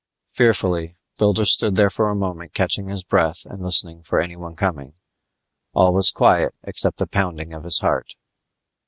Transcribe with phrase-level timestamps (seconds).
[0.29, 4.95] Fearfully Builder stood there for a moment catching his breath and listening for anyone coming.
[5.73, 8.15] All was quiet except the pounding of his heart.